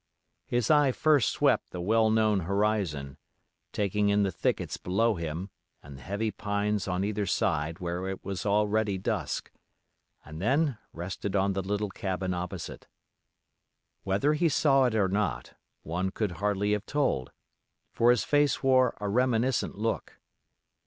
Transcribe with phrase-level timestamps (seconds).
[0.47, 3.17] His eye first swept the well known horizon,
[3.71, 5.51] taking in the thickets below him
[5.83, 9.51] and the heavy pines on either side where it was already dusk,
[10.25, 12.87] and then rested on the little cabin opposite.
[14.01, 15.53] Whether he saw it or not,
[15.83, 17.31] one could hardly have told,
[17.91, 20.19] for his face wore a reminiscent look.